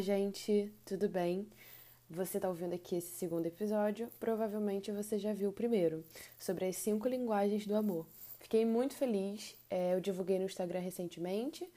Gente, 0.00 0.72
tudo 0.84 1.08
bem? 1.08 1.46
Você 2.10 2.38
está 2.38 2.48
ouvindo 2.48 2.74
aqui 2.74 2.96
esse 2.96 3.16
segundo 3.16 3.46
episódio, 3.46 4.10
provavelmente 4.18 4.90
você 4.90 5.18
já 5.18 5.32
viu 5.32 5.50
o 5.50 5.52
primeiro, 5.52 6.04
sobre 6.38 6.64
as 6.64 6.76
cinco 6.76 7.06
linguagens 7.06 7.66
do 7.66 7.76
amor. 7.76 8.06
Fiquei 8.40 8.64
muito 8.64 8.94
feliz, 8.94 9.56
é, 9.70 9.94
eu 9.94 10.00
divulguei 10.00 10.38
no 10.38 10.46
Instagram 10.46 10.80
recentemente 10.80 11.68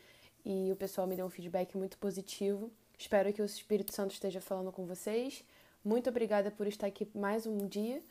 e 0.43 0.71
o 0.71 0.75
pessoal 0.75 1.05
me 1.05 1.15
deu 1.15 1.25
um 1.25 1.29
feedback 1.29 1.77
muito 1.77 1.97
positivo. 1.97 2.71
Espero 2.97 3.31
que 3.31 3.41
o 3.41 3.45
Espírito 3.45 3.93
Santo 3.93 4.11
esteja 4.11 4.41
falando 4.41 4.71
com 4.71 4.85
vocês. 4.85 5.43
Muito 5.85 6.09
obrigada 6.09 6.49
por 6.49 6.65
estar 6.65 6.87
aqui 6.87 7.07
mais 7.13 7.45
um 7.45 7.67
dia. 7.67 8.01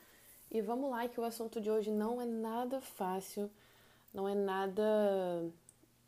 E 0.49 0.61
vamos 0.61 0.89
lá, 0.89 1.07
que 1.07 1.19
o 1.19 1.23
assunto 1.23 1.59
de 1.59 1.69
hoje 1.69 1.91
não 1.91 2.21
é 2.21 2.25
nada 2.25 2.79
fácil, 2.79 3.51
não 4.13 4.27
é 4.27 4.33
nada 4.33 5.51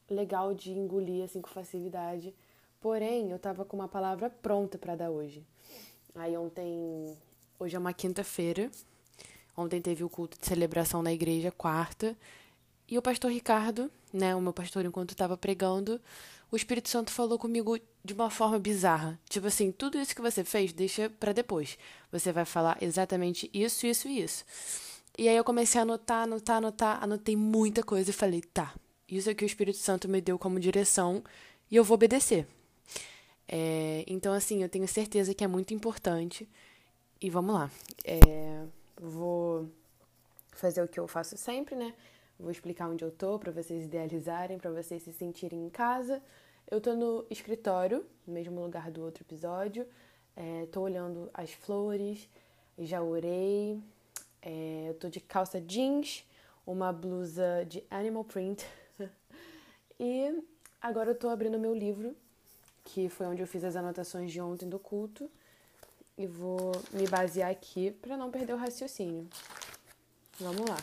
legal 0.09 0.53
de 0.53 0.71
engolir 0.71 1.23
assim 1.23 1.41
com 1.41 1.49
facilidade. 1.49 2.33
Porém, 2.81 3.29
eu 3.29 3.37
tava 3.37 3.65
com 3.65 3.75
uma 3.75 3.89
palavra 3.89 4.29
pronta 4.29 4.77
para 4.77 4.95
dar 4.95 5.09
hoje. 5.09 5.43
Aí 6.15 6.37
ontem, 6.37 7.17
hoje 7.59 7.75
é 7.75 7.79
uma 7.79 7.91
quinta-feira. 7.91 8.71
Ontem 9.55 9.81
teve 9.81 10.03
o 10.03 10.09
culto 10.09 10.39
de 10.39 10.47
celebração 10.47 11.01
na 11.01 11.11
igreja, 11.11 11.51
quarta. 11.51 12.17
E 12.87 12.97
o 12.97 13.01
pastor 13.01 13.31
Ricardo, 13.31 13.91
né, 14.13 14.33
o 14.33 14.41
meu 14.41 14.53
pastor 14.53 14.85
enquanto 14.85 15.11
estava 15.11 15.35
pregando, 15.35 15.99
o 16.49 16.55
Espírito 16.55 16.87
Santo 16.87 17.11
falou 17.11 17.37
comigo 17.37 17.77
de 18.03 18.13
uma 18.13 18.29
forma 18.29 18.57
bizarra. 18.57 19.19
Tipo 19.29 19.47
assim, 19.47 19.73
tudo 19.73 19.99
isso 19.99 20.15
que 20.15 20.21
você 20.21 20.45
fez, 20.45 20.71
deixa 20.71 21.09
para 21.09 21.33
depois. 21.33 21.77
Você 22.13 22.31
vai 22.31 22.45
falar 22.45 22.77
exatamente 22.81 23.49
isso, 23.53 23.85
isso 23.85 24.07
e 24.07 24.21
isso. 24.21 24.45
E 25.17 25.27
aí 25.27 25.35
eu 25.35 25.43
comecei 25.43 25.79
a 25.79 25.81
anotar, 25.81 26.23
anotar, 26.23 26.57
anotar, 26.57 27.03
anotei 27.03 27.35
muita 27.35 27.83
coisa 27.83 28.09
e 28.09 28.13
falei, 28.13 28.41
tá, 28.41 28.73
isso 29.05 29.29
é 29.29 29.33
que 29.33 29.43
o 29.43 29.45
Espírito 29.45 29.77
Santo 29.77 30.07
me 30.07 30.21
deu 30.21 30.39
como 30.39 30.61
direção 30.61 31.21
e 31.69 31.75
eu 31.75 31.83
vou 31.83 31.95
obedecer. 31.95 32.47
É, 33.51 34.03
então, 34.05 34.31
assim, 34.31 34.61
eu 34.61 34.69
tenho 34.69 34.87
certeza 34.87 35.33
que 35.33 35.43
é 35.43 35.47
muito 35.47 35.73
importante. 35.73 36.47
E 37.19 37.29
vamos 37.31 37.55
lá. 37.55 37.71
É, 38.05 38.63
vou 39.01 39.67
fazer 40.51 40.83
o 40.83 40.87
que 40.87 40.99
eu 40.99 41.07
faço 41.07 41.35
sempre, 41.35 41.75
né? 41.75 41.95
Vou 42.39 42.51
explicar 42.51 42.87
onde 42.87 43.03
eu 43.03 43.11
tô 43.11 43.39
para 43.39 43.51
vocês 43.51 43.85
idealizarem, 43.85 44.59
para 44.59 44.71
vocês 44.71 45.01
se 45.01 45.11
sentirem 45.11 45.65
em 45.65 45.69
casa. 45.69 46.21
Eu 46.69 46.79
tô 46.79 46.93
no 46.93 47.25
escritório, 47.29 48.05
no 48.25 48.33
mesmo 48.33 48.61
lugar 48.61 48.91
do 48.91 49.01
outro 49.01 49.23
episódio. 49.23 49.87
É, 50.35 50.67
tô 50.67 50.81
olhando 50.81 51.29
as 51.33 51.51
flores, 51.51 52.29
já 52.77 53.01
orei. 53.01 53.81
É, 54.43 54.85
eu 54.87 54.93
tô 54.93 55.09
de 55.09 55.19
calça 55.19 55.59
jeans, 55.59 56.23
uma 56.67 56.93
blusa 56.93 57.65
de 57.67 57.83
animal 57.89 58.23
print. 58.23 58.63
e 59.99 60.39
agora 60.79 61.09
eu 61.09 61.15
tô 61.15 61.29
abrindo 61.29 61.57
meu 61.57 61.73
livro 61.73 62.15
que 62.93 63.09
foi 63.09 63.27
onde 63.27 63.41
eu 63.41 63.47
fiz 63.47 63.63
as 63.63 63.75
anotações 63.75 64.31
de 64.31 64.41
ontem 64.41 64.67
do 64.67 64.79
culto. 64.79 65.29
E 66.17 66.25
vou 66.27 66.71
me 66.91 67.07
basear 67.07 67.49
aqui 67.49 67.91
para 67.91 68.17
não 68.17 68.29
perder 68.29 68.53
o 68.53 68.57
raciocínio. 68.57 69.27
Vamos 70.39 70.69
lá. 70.69 70.77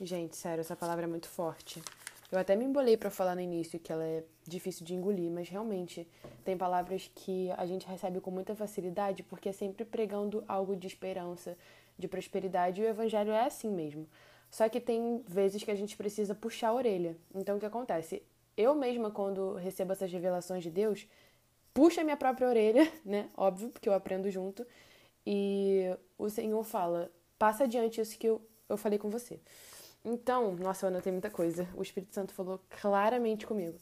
Gente, 0.00 0.36
sério, 0.36 0.60
essa 0.60 0.76
palavra 0.76 1.04
é 1.04 1.08
muito 1.08 1.28
forte. 1.28 1.82
Eu 2.30 2.38
até 2.38 2.54
me 2.54 2.64
embolei 2.64 2.96
para 2.96 3.10
falar 3.10 3.34
no 3.34 3.40
início 3.40 3.78
que 3.78 3.92
ela 3.92 4.04
é 4.04 4.22
difícil 4.46 4.86
de 4.86 4.94
engolir, 4.94 5.30
mas 5.30 5.48
realmente 5.48 6.06
tem 6.44 6.56
palavras 6.56 7.10
que 7.12 7.50
a 7.56 7.66
gente 7.66 7.86
recebe 7.86 8.20
com 8.20 8.30
muita 8.30 8.54
facilidade 8.54 9.24
porque 9.24 9.48
é 9.48 9.52
sempre 9.52 9.84
pregando 9.84 10.44
algo 10.46 10.76
de 10.76 10.86
esperança, 10.86 11.58
de 11.98 12.06
prosperidade, 12.06 12.80
e 12.80 12.84
o 12.84 12.88
evangelho 12.88 13.32
é 13.32 13.44
assim 13.44 13.70
mesmo. 13.70 14.08
Só 14.48 14.68
que 14.68 14.80
tem 14.80 15.22
vezes 15.26 15.62
que 15.64 15.70
a 15.70 15.74
gente 15.74 15.96
precisa 15.96 16.34
puxar 16.34 16.68
a 16.68 16.74
orelha. 16.74 17.16
Então 17.34 17.56
o 17.56 17.60
que 17.60 17.66
acontece? 17.66 18.22
Eu 18.56 18.74
mesma, 18.74 19.10
quando 19.10 19.54
recebo 19.54 19.92
essas 19.92 20.10
revelações 20.10 20.62
de 20.62 20.70
Deus, 20.70 21.06
puxo 21.72 22.00
a 22.00 22.04
minha 22.04 22.16
própria 22.16 22.48
orelha, 22.48 22.90
né? 23.04 23.28
Óbvio, 23.36 23.70
porque 23.70 23.88
eu 23.88 23.94
aprendo 23.94 24.30
junto. 24.30 24.66
E 25.26 25.84
o 26.18 26.28
Senhor 26.28 26.62
fala: 26.64 27.10
passa 27.38 27.64
adiante 27.64 28.00
isso 28.00 28.18
que 28.18 28.28
eu, 28.28 28.40
eu 28.68 28.76
falei 28.76 28.98
com 28.98 29.10
você. 29.10 29.40
Então, 30.04 30.54
nossa, 30.56 30.86
eu 30.86 30.88
anotei 30.88 31.12
muita 31.12 31.30
coisa. 31.30 31.68
O 31.74 31.82
Espírito 31.82 32.14
Santo 32.14 32.32
falou 32.32 32.60
claramente 32.80 33.46
comigo. 33.46 33.78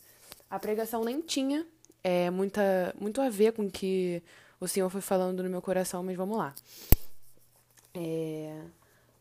A 0.51 0.59
pregação 0.59 1.05
nem 1.05 1.21
tinha 1.21 1.67
é, 2.03 2.31
muita, 2.31 2.95
muito 2.99 3.21
a 3.21 3.29
ver 3.29 3.53
com 3.53 3.67
o 3.67 3.71
que 3.71 4.23
o 4.61 4.67
Senhor 4.67 4.89
foi 4.91 5.01
falando 5.01 5.43
no 5.43 5.51
meu 5.51 5.63
coração, 5.63 6.03
mas 6.03 6.17
vamos 6.17 6.37
lá. 6.37 6.55
É, 7.95 8.63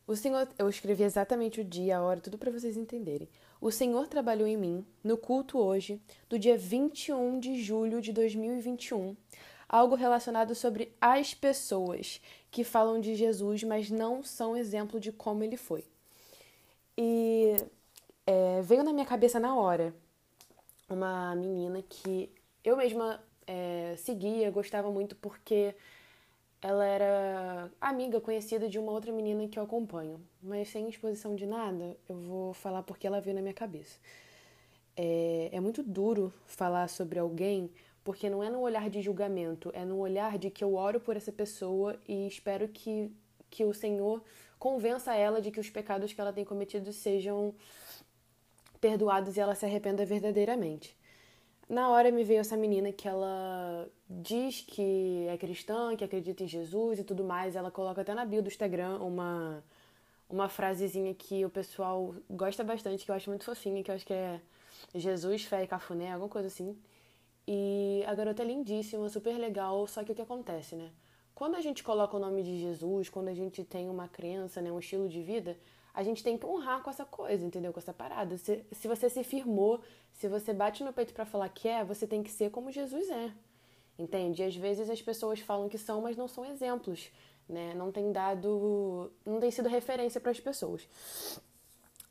o 0.07 0.15
Senhor, 0.15 0.47
eu 0.57 0.69
escrevi 0.69 1.03
exatamente 1.03 1.61
o 1.61 1.63
dia, 1.63 1.97
a 1.97 2.01
hora, 2.01 2.19
tudo 2.19 2.37
para 2.37 2.51
vocês 2.51 2.77
entenderem. 2.77 3.27
O 3.59 3.71
Senhor 3.71 4.07
trabalhou 4.07 4.47
em 4.47 4.55
mim, 4.55 4.85
no 5.03 5.17
culto 5.17 5.57
hoje, 5.57 5.99
do 6.29 6.37
dia 6.37 6.57
21 6.57 7.39
de 7.39 7.61
julho 7.61 8.01
de 8.01 8.13
2021, 8.13 9.15
algo 9.67 9.95
relacionado 9.95 10.53
sobre 10.53 10.95
as 11.01 11.33
pessoas 11.33 12.21
que 12.51 12.63
falam 12.63 12.99
de 12.99 13.15
Jesus, 13.15 13.63
mas 13.63 13.89
não 13.89 14.23
são 14.23 14.55
exemplo 14.55 14.99
de 14.99 15.11
como 15.11 15.43
ele 15.43 15.57
foi. 15.57 15.85
E 16.97 17.55
é, 18.25 18.61
veio 18.61 18.83
na 18.83 18.93
minha 18.93 19.05
cabeça 19.05 19.39
na 19.39 19.55
hora 19.55 19.93
uma 20.89 21.35
menina 21.35 21.81
que 21.81 22.29
eu 22.63 22.77
mesma 22.77 23.21
é, 23.45 23.95
seguia, 23.97 24.51
gostava 24.51 24.89
muito 24.91 25.15
porque 25.15 25.75
ela 26.61 26.85
era 26.85 27.71
amiga, 27.79 28.19
conhecida 28.19 28.67
de 28.67 28.79
uma 28.79 28.91
outra 28.91 29.11
menina 29.11 29.47
que 29.47 29.59
eu 29.59 29.63
acompanho. 29.63 30.19
Mas 30.41 30.69
sem 30.69 30.89
exposição 30.89 31.35
de 31.35 31.45
nada, 31.45 31.97
eu 32.09 32.15
vou 32.15 32.53
falar 32.53 32.83
porque 32.83 33.05
ela 33.05 33.21
veio 33.21 33.35
na 33.35 33.41
minha 33.41 33.53
cabeça. 33.53 33.99
É, 34.95 35.49
é 35.51 35.59
muito 35.59 35.83
duro 35.83 36.33
falar 36.45 36.87
sobre 36.89 37.19
alguém 37.19 37.71
porque 38.03 38.29
não 38.29 38.41
é 38.41 38.49
no 38.49 38.61
olhar 38.61 38.89
de 38.89 39.01
julgamento, 39.01 39.69
é 39.73 39.83
no 39.83 39.97
olhar 39.97 40.37
de 40.37 40.49
que 40.49 40.63
eu 40.63 40.75
oro 40.75 40.97
por 40.97 41.17
essa 41.17 41.31
pessoa 41.31 41.99
e 42.07 42.25
espero 42.25 42.67
que, 42.69 43.11
que 43.49 43.65
o 43.65 43.73
Senhor 43.73 44.23
convença 44.57 45.13
ela 45.13 45.41
de 45.41 45.51
que 45.51 45.59
os 45.59 45.69
pecados 45.69 46.13
que 46.13 46.21
ela 46.21 46.31
tem 46.31 46.45
cometido 46.45 46.93
sejam 46.93 47.53
perdoados 48.79 49.35
e 49.35 49.41
ela 49.41 49.55
se 49.55 49.65
arrependa 49.65 50.05
verdadeiramente. 50.05 50.95
Na 51.69 51.89
hora 51.89 52.11
me 52.11 52.23
veio 52.23 52.39
essa 52.39 52.55
menina 52.55 52.93
que 52.93 53.07
ela 53.07 53.89
diz 54.09 54.61
que 54.61 55.27
é 55.27 55.37
cristã, 55.37 55.95
que 55.97 56.03
acredita 56.03 56.43
em 56.43 56.47
Jesus 56.47 56.99
e 56.99 57.03
tudo 57.03 57.23
mais. 57.25 57.55
Ela 57.55 57.69
coloca 57.69 58.01
até 58.01 58.13
na 58.13 58.23
bio 58.23 58.41
do 58.41 58.47
Instagram 58.47 58.99
uma, 58.99 59.63
uma 60.29 60.47
frasezinha 60.47 61.13
que 61.13 61.43
o 61.43 61.49
pessoal 61.49 62.15
gosta 62.29 62.63
bastante, 62.63 63.03
que 63.03 63.11
eu 63.11 63.15
acho 63.15 63.29
muito 63.29 63.43
fofinha, 63.43 63.83
que 63.83 63.91
eu 63.91 63.95
acho 63.95 64.05
que 64.05 64.13
é 64.13 64.39
Jesus, 64.95 65.43
fé 65.43 65.63
e 65.63 65.67
cafuné, 65.67 66.13
alguma 66.13 66.29
coisa 66.29 66.47
assim. 66.47 66.77
E 67.45 68.03
a 68.07 68.15
garota 68.15 68.43
é 68.43 68.45
lindíssima, 68.45 69.09
super 69.09 69.37
legal, 69.37 69.85
só 69.87 70.03
que 70.03 70.11
o 70.11 70.15
que 70.15 70.21
acontece, 70.21 70.75
né? 70.75 70.89
Quando 71.35 71.55
a 71.55 71.61
gente 71.61 71.83
coloca 71.83 72.15
o 72.17 72.19
nome 72.19 72.43
de 72.43 72.59
Jesus, 72.59 73.09
quando 73.09 73.27
a 73.27 73.33
gente 73.33 73.63
tem 73.63 73.89
uma 73.89 74.07
crença, 74.07 74.61
né, 74.61 74.71
um 74.71 74.79
estilo 74.79 75.07
de 75.07 75.21
vida, 75.21 75.55
a 75.97 76.03
gente 76.03 76.23
tem 76.23 76.37
que 76.37 76.45
honrar 76.45 76.83
com 76.83 76.91
essa 76.91 77.03
coisa, 77.03 77.43
entendeu? 77.43 77.73
Com 77.73 77.79
essa 77.79 77.91
parada. 77.91 78.37
Se, 78.37 78.63
se 78.71 78.87
você 78.87 79.09
se 79.09 79.23
firmou, 79.23 79.81
se 80.11 80.27
você 80.27 80.53
bate 80.53 80.83
no 80.83 80.93
peito 80.93 81.11
para 81.11 81.25
falar 81.25 81.49
que 81.49 81.67
é, 81.67 81.83
você 81.83 82.05
tem 82.05 82.21
que 82.21 82.29
ser 82.29 82.51
como 82.51 82.71
Jesus 82.71 83.09
é. 83.09 83.33
Entende? 83.97 84.43
E 84.43 84.45
às 84.45 84.55
vezes 84.55 84.91
as 84.91 85.01
pessoas 85.01 85.39
falam 85.39 85.67
que 85.67 85.75
são, 85.75 85.99
mas 85.99 86.15
não 86.15 86.27
são 86.27 86.45
exemplos, 86.45 87.09
né? 87.49 87.73
Não 87.73 87.91
tem 87.91 88.11
dado, 88.11 89.11
não 89.25 89.39
tem 89.39 89.49
sido 89.49 89.67
referência 89.67 90.21
para 90.21 90.29
as 90.29 90.39
pessoas. 90.39 90.87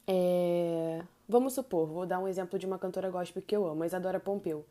É... 0.04 1.04
Vamos 1.28 1.52
supor, 1.52 1.86
vou 1.86 2.04
dar 2.04 2.18
um 2.18 2.26
exemplo 2.26 2.58
de 2.58 2.66
uma 2.66 2.80
cantora 2.80 3.08
gospel 3.08 3.40
que 3.40 3.54
eu 3.54 3.68
amo, 3.68 3.84
Isadora 3.84 4.18
Pompeu. 4.18 4.66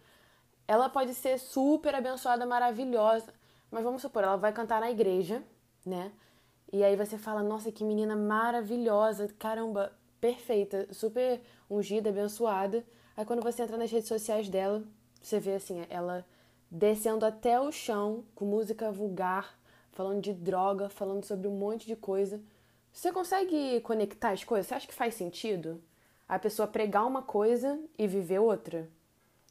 Ela 0.68 0.90
pode 0.90 1.14
ser 1.14 1.40
super 1.40 1.96
abençoada, 1.96 2.46
maravilhosa, 2.46 3.34
mas 3.72 3.82
vamos 3.82 4.02
supor, 4.02 4.26
ela 4.26 4.36
vai 4.36 4.52
cantar 4.52 4.82
na 4.82 4.92
igreja, 4.92 5.42
né? 5.86 6.12
E 6.72 6.84
aí 6.84 6.96
você 6.96 7.18
fala, 7.18 7.44
nossa, 7.44 7.72
que 7.72 7.84
menina 7.84 8.16
maravilhosa, 8.16 9.28
caramba, 9.40 9.94
perfeita, 10.20 10.88
super 10.92 11.42
ungida, 11.70 12.10
abençoada. 12.10 12.86
Aí 13.16 13.26
quando 13.26 13.42
você 13.42 13.62
entra 13.62 13.78
nas 13.78 13.92
redes 13.92 14.08
sociais 14.08 14.50
dela, 14.50 14.84
você 15.22 15.40
vê 15.40 15.54
assim, 15.54 15.86
ela 15.90 16.26
descendo 16.70 17.26
até 17.26 17.60
o 17.60 17.72
chão 17.72 18.26
com 18.34 18.46
música 18.46 18.92
vulgar, 18.92 19.58
falando 19.92 20.22
de 20.22 20.34
droga, 20.34 20.90
falando 20.90 21.24
sobre 21.24 21.48
um 21.48 21.58
monte 21.58 21.88
de 21.88 21.96
coisa. 21.96 22.42
Você 22.92 23.12
consegue 23.12 23.80
conectar 23.82 24.32
as 24.32 24.44
coisas? 24.44 24.68
Você 24.68 24.74
acha 24.74 24.88
que 24.88 24.94
faz 24.94 25.16
sentido 25.16 25.82
a 26.28 26.40
pessoa 26.40 26.68
pregar 26.68 27.06
uma 27.06 27.22
coisa 27.22 27.80
e 27.98 28.08
viver 28.08 28.40
outra? 28.40 28.90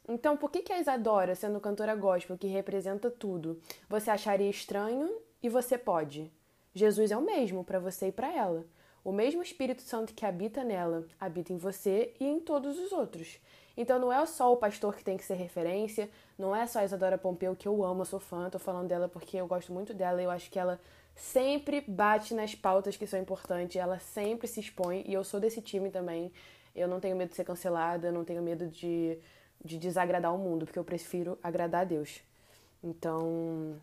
Então, 0.07 0.37
por 0.37 0.51
que, 0.51 0.61
que 0.61 0.71
a 0.71 0.79
Isadora, 0.79 1.33
sendo 1.35 1.59
cantora 1.59 1.95
gospel 1.95 2.37
que 2.37 2.47
representa 2.47 3.09
tudo, 3.09 3.59
você 3.89 4.11
acharia 4.11 4.49
estranho 4.49 5.09
e 5.41 5.49
você 5.49 5.77
pode? 5.77 6.31
Jesus 6.75 7.09
é 7.09 7.17
o 7.17 7.21
mesmo 7.21 7.63
para 7.63 7.79
você 7.79 8.09
e 8.09 8.11
para 8.11 8.31
ela. 8.31 8.63
O 9.03 9.11
mesmo 9.11 9.41
Espírito 9.41 9.81
Santo 9.81 10.13
que 10.13 10.25
habita 10.25 10.63
nela 10.63 11.07
habita 11.19 11.51
em 11.51 11.57
você 11.57 12.13
e 12.19 12.25
em 12.25 12.39
todos 12.39 12.77
os 12.77 12.91
outros. 12.91 13.39
Então 13.75 13.97
não 13.97 14.13
é 14.13 14.23
só 14.25 14.53
o 14.53 14.57
pastor 14.57 14.95
que 14.95 15.03
tem 15.03 15.17
que 15.17 15.23
ser 15.23 15.35
referência, 15.35 16.09
não 16.37 16.55
é 16.55 16.67
só 16.67 16.79
a 16.79 16.85
Isadora 16.85 17.17
Pompeu 17.17 17.55
que 17.55 17.67
eu 17.67 17.83
amo, 17.83 18.01
eu 18.01 18.05
sou 18.05 18.19
fã, 18.19 18.49
tô 18.49 18.59
falando 18.59 18.87
dela 18.87 19.09
porque 19.09 19.37
eu 19.37 19.47
gosto 19.47 19.73
muito 19.73 19.93
dela, 19.93 20.21
eu 20.21 20.29
acho 20.29 20.51
que 20.51 20.59
ela 20.59 20.79
sempre 21.15 21.81
bate 21.81 22.33
nas 22.33 22.53
pautas 22.53 22.97
que 22.97 23.07
são 23.07 23.19
importantes, 23.19 23.75
ela 23.75 23.99
sempre 23.99 24.47
se 24.47 24.59
expõe 24.59 25.03
e 25.07 25.13
eu 25.13 25.23
sou 25.23 25.39
desse 25.39 25.61
time 25.61 25.89
também. 25.89 26.31
Eu 26.75 26.87
não 26.87 26.99
tenho 26.99 27.15
medo 27.15 27.29
de 27.29 27.35
ser 27.35 27.45
cancelada, 27.45 28.11
não 28.11 28.25
tenho 28.25 28.41
medo 28.43 28.67
de 28.67 29.17
de 29.63 29.77
desagradar 29.77 30.33
o 30.33 30.37
mundo, 30.37 30.65
porque 30.65 30.79
eu 30.79 30.83
prefiro 30.83 31.37
agradar 31.41 31.81
a 31.81 31.85
Deus. 31.85 32.21
Então. 32.83 33.75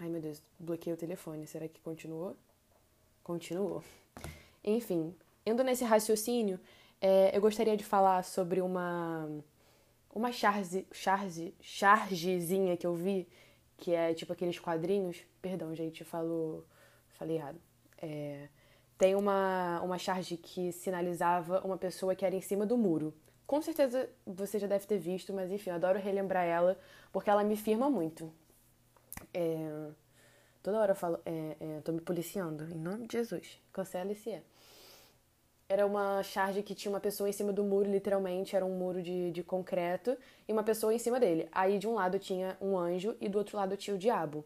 Ai 0.00 0.08
meu 0.08 0.20
Deus, 0.20 0.42
bloqueei 0.58 0.92
o 0.92 0.96
telefone. 0.96 1.46
Será 1.46 1.68
que 1.68 1.80
continuou? 1.80 2.36
Continuou. 3.22 3.82
Enfim, 4.64 5.14
indo 5.46 5.62
nesse 5.62 5.84
raciocínio, 5.84 6.58
é, 7.00 7.36
eu 7.36 7.40
gostaria 7.40 7.76
de 7.76 7.84
falar 7.84 8.22
sobre 8.24 8.60
uma 8.60 9.28
uma 10.14 10.30
charge, 10.30 10.86
charge, 10.92 11.54
chargezinha 11.60 12.76
que 12.76 12.86
eu 12.86 12.94
vi, 12.94 13.26
que 13.78 13.94
é 13.94 14.12
tipo 14.14 14.32
aqueles 14.32 14.58
quadrinhos. 14.58 15.24
Perdão, 15.40 15.74
gente, 15.74 16.04
falou, 16.04 16.64
falei 17.14 17.36
errado. 17.36 17.60
É, 18.00 18.48
tem 18.98 19.14
uma, 19.14 19.80
uma 19.82 19.98
charge 19.98 20.36
que 20.36 20.70
sinalizava 20.72 21.60
uma 21.64 21.78
pessoa 21.78 22.14
que 22.14 22.24
era 22.24 22.36
em 22.36 22.40
cima 22.40 22.66
do 22.66 22.76
muro. 22.76 23.14
Com 23.46 23.60
certeza 23.60 24.08
você 24.26 24.58
já 24.58 24.66
deve 24.66 24.86
ter 24.86 24.98
visto, 24.98 25.32
mas 25.32 25.50
enfim, 25.50 25.70
eu 25.70 25.76
adoro 25.76 25.98
relembrar 25.98 26.44
ela 26.44 26.78
porque 27.12 27.30
ela 27.30 27.42
me 27.42 27.56
firma 27.56 27.90
muito. 27.90 28.32
É, 29.34 29.90
toda 30.62 30.78
hora 30.78 30.92
eu 30.92 30.96
falo, 30.96 31.20
é, 31.24 31.56
é, 31.60 31.80
tô 31.82 31.92
me 31.92 32.00
policiando, 32.00 32.64
em 32.64 32.78
nome 32.78 33.06
de 33.06 33.18
Jesus. 33.18 33.60
Cancela 33.72 34.12
esse 34.12 34.30
é. 34.30 34.42
Era 35.68 35.86
uma 35.86 36.22
charge 36.22 36.62
que 36.62 36.74
tinha 36.74 36.92
uma 36.92 37.00
pessoa 37.00 37.28
em 37.28 37.32
cima 37.32 37.52
do 37.52 37.64
muro, 37.64 37.90
literalmente, 37.90 38.54
era 38.54 38.64
um 38.64 38.76
muro 38.76 39.02
de, 39.02 39.30
de 39.30 39.42
concreto, 39.42 40.16
e 40.46 40.52
uma 40.52 40.62
pessoa 40.62 40.92
em 40.92 40.98
cima 40.98 41.18
dele. 41.18 41.48
Aí 41.50 41.78
de 41.78 41.88
um 41.88 41.94
lado 41.94 42.18
tinha 42.18 42.56
um 42.60 42.76
anjo 42.76 43.16
e 43.20 43.28
do 43.28 43.38
outro 43.38 43.56
lado 43.56 43.76
tinha 43.76 43.96
o 43.96 43.98
diabo. 43.98 44.44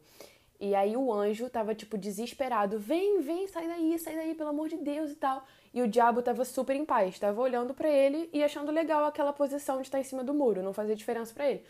E 0.59 0.75
aí 0.75 0.97
o 0.97 1.12
anjo 1.12 1.50
tava, 1.50 1.75
tipo, 1.75 1.99
desesperado. 1.99 2.79
Vem, 2.79 3.21
vem, 3.21 3.47
sai 3.47 3.67
daí, 3.67 3.99
sai 3.99 4.15
daí, 4.15 4.35
pelo 4.35 4.50
amor 4.50 4.69
de 4.69 4.77
Deus 4.77 5.11
e 5.11 5.17
tal. 5.17 5.44
E 5.75 5.82
o 5.82 5.89
diabo 5.89 6.23
tava 6.23 6.44
super 6.44 6.75
em 6.75 6.85
paz, 6.85 7.19
tava 7.19 7.41
olhando 7.41 7.75
para 7.75 7.91
ele 7.91 8.31
e 8.32 8.43
achando 8.43 8.73
legal 8.73 9.05
aquela 9.05 9.32
posição 9.32 9.77
de 9.77 9.82
estar 9.82 10.00
em 10.00 10.05
cima 10.05 10.25
do 10.25 10.32
muro, 10.32 10.62
não 10.62 10.73
fazia 10.73 10.97
diferença 10.97 11.35
para 11.35 11.50
ele. 11.50 11.65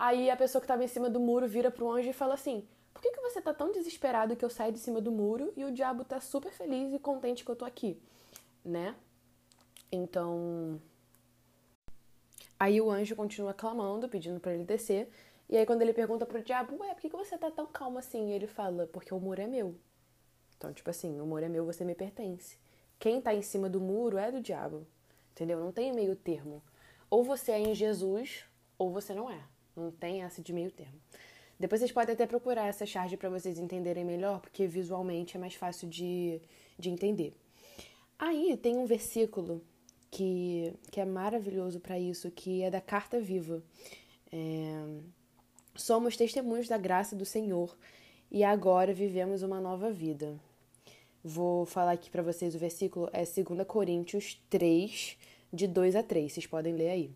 Aí 0.00 0.30
a 0.30 0.36
pessoa 0.36 0.62
que 0.62 0.68
tava 0.68 0.82
em 0.82 0.88
cima 0.88 1.10
do 1.10 1.20
muro 1.20 1.46
vira 1.46 1.70
pro 1.70 1.90
anjo 1.90 2.08
e 2.08 2.14
fala 2.14 2.34
assim: 2.34 2.66
Por 2.94 3.02
que, 3.02 3.12
que 3.12 3.20
você 3.20 3.40
tá 3.42 3.52
tão 3.52 3.70
desesperado 3.70 4.34
que 4.34 4.44
eu 4.44 4.50
saio 4.50 4.72
de 4.72 4.78
cima 4.78 5.00
do 5.00 5.12
muro 5.12 5.52
e 5.56 5.64
o 5.64 5.70
diabo 5.70 6.04
tá 6.04 6.20
super 6.20 6.50
feliz 6.52 6.92
e 6.94 6.98
contente 6.98 7.44
que 7.44 7.50
eu 7.50 7.56
tô 7.56 7.66
aqui? 7.66 8.00
né? 8.64 8.94
Então. 9.90 10.80
Aí 12.58 12.80
o 12.80 12.90
anjo 12.90 13.16
continua 13.16 13.54
clamando, 13.54 14.08
pedindo 14.08 14.38
para 14.38 14.54
ele 14.54 14.64
descer. 14.64 15.10
E 15.48 15.56
aí 15.56 15.66
quando 15.66 15.82
ele 15.82 15.92
pergunta 15.92 16.26
pro 16.26 16.42
diabo, 16.42 16.76
ué, 16.80 16.94
por 16.94 17.00
que, 17.00 17.08
você 17.08 17.36
tá 17.36 17.50
tão 17.50 17.66
calmo 17.66 17.98
assim? 17.98 18.28
E 18.30 18.32
ele 18.32 18.46
fala, 18.46 18.86
porque 18.86 19.12
o 19.12 19.18
muro 19.18 19.40
é 19.40 19.46
meu. 19.46 19.74
Então, 20.56 20.72
tipo 20.72 20.90
assim, 20.90 21.20
o 21.20 21.26
muro 21.26 21.44
é 21.44 21.48
meu, 21.48 21.64
você 21.64 21.84
me 21.84 21.94
pertence. 21.94 22.58
Quem 22.98 23.20
tá 23.20 23.34
em 23.34 23.42
cima 23.42 23.68
do 23.68 23.80
muro 23.80 24.18
é 24.18 24.30
do 24.30 24.40
diabo. 24.40 24.86
Entendeu? 25.32 25.58
Não 25.58 25.72
tem 25.72 25.92
meio 25.92 26.14
termo. 26.14 26.62
Ou 27.08 27.24
você 27.24 27.50
é 27.52 27.58
em 27.58 27.74
Jesus, 27.74 28.44
ou 28.78 28.90
você 28.92 29.14
não 29.14 29.30
é. 29.30 29.42
Não 29.80 29.90
tem 29.90 30.22
essa 30.22 30.42
de 30.42 30.52
meio 30.52 30.70
termo. 30.70 31.00
Depois 31.58 31.80
vocês 31.80 31.92
podem 31.92 32.14
até 32.14 32.26
procurar 32.26 32.66
essa 32.66 32.86
charge 32.86 33.16
para 33.16 33.28
vocês 33.28 33.58
entenderem 33.58 34.04
melhor, 34.04 34.40
porque 34.40 34.66
visualmente 34.66 35.36
é 35.36 35.40
mais 35.40 35.54
fácil 35.54 35.88
de, 35.88 36.40
de 36.78 36.88
entender. 36.88 37.34
Aí 38.18 38.56
tem 38.56 38.76
um 38.76 38.86
versículo 38.86 39.62
que, 40.10 40.72
que 40.90 41.00
é 41.00 41.04
maravilhoso 41.04 41.80
para 41.80 41.98
isso, 41.98 42.30
que 42.30 42.62
é 42.62 42.70
da 42.70 42.80
Carta 42.80 43.20
Viva. 43.20 43.62
É, 44.32 44.84
Somos 45.74 46.16
testemunhos 46.16 46.68
da 46.68 46.76
graça 46.76 47.16
do 47.16 47.24
Senhor 47.24 47.76
e 48.30 48.44
agora 48.44 48.92
vivemos 48.92 49.42
uma 49.42 49.60
nova 49.60 49.90
vida. 49.90 50.38
Vou 51.22 51.64
falar 51.64 51.92
aqui 51.92 52.10
para 52.10 52.22
vocês 52.22 52.54
o 52.54 52.58
versículo, 52.58 53.08
é 53.12 53.24
2 53.24 53.66
Coríntios 53.66 54.42
3, 54.50 55.16
de 55.52 55.66
2 55.66 55.96
a 55.96 56.02
3, 56.02 56.32
vocês 56.32 56.46
podem 56.46 56.74
ler 56.74 56.90
aí. 56.90 57.10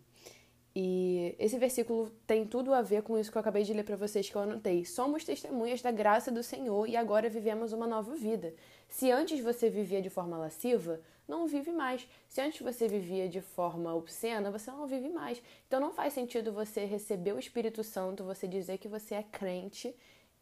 E 0.76 1.36
esse 1.38 1.56
versículo 1.56 2.10
tem 2.26 2.44
tudo 2.44 2.74
a 2.74 2.82
ver 2.82 3.02
com 3.02 3.16
isso 3.16 3.30
que 3.30 3.38
eu 3.38 3.40
acabei 3.40 3.62
de 3.62 3.72
ler 3.72 3.84
para 3.84 3.94
vocês 3.94 4.28
que 4.28 4.34
eu 4.34 4.42
anotei. 4.42 4.84
Somos 4.84 5.24
testemunhas 5.24 5.80
da 5.80 5.92
graça 5.92 6.32
do 6.32 6.42
Senhor 6.42 6.88
e 6.88 6.96
agora 6.96 7.28
vivemos 7.28 7.72
uma 7.72 7.86
nova 7.86 8.14
vida. 8.16 8.52
Se 8.88 9.10
antes 9.10 9.38
você 9.40 9.70
vivia 9.70 10.02
de 10.02 10.10
forma 10.10 10.36
lasciva, 10.36 11.00
não 11.28 11.46
vive 11.46 11.70
mais. 11.70 12.08
Se 12.28 12.40
antes 12.40 12.60
você 12.60 12.88
vivia 12.88 13.28
de 13.28 13.40
forma 13.40 13.94
obscena, 13.94 14.50
você 14.50 14.70
não 14.70 14.86
vive 14.86 15.08
mais. 15.10 15.40
Então 15.68 15.80
não 15.80 15.92
faz 15.92 16.12
sentido 16.12 16.52
você 16.52 16.84
receber 16.84 17.32
o 17.32 17.38
Espírito 17.38 17.84
Santo, 17.84 18.24
você 18.24 18.48
dizer 18.48 18.78
que 18.78 18.88
você 18.88 19.14
é 19.14 19.22
crente 19.22 19.94